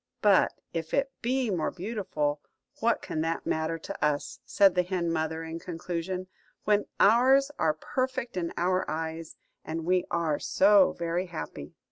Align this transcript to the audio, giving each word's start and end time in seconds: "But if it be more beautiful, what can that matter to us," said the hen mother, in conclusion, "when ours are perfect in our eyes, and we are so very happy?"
"But 0.23 0.53
if 0.73 0.95
it 0.95 1.11
be 1.21 1.51
more 1.51 1.69
beautiful, 1.69 2.41
what 2.79 3.03
can 3.03 3.21
that 3.21 3.45
matter 3.45 3.77
to 3.77 4.03
us," 4.03 4.39
said 4.47 4.73
the 4.73 4.81
hen 4.81 5.11
mother, 5.11 5.43
in 5.43 5.59
conclusion, 5.59 6.25
"when 6.63 6.87
ours 6.99 7.51
are 7.59 7.75
perfect 7.75 8.35
in 8.35 8.51
our 8.57 8.83
eyes, 8.89 9.35
and 9.63 9.85
we 9.85 10.05
are 10.09 10.39
so 10.39 10.93
very 10.93 11.27
happy?" 11.27 11.75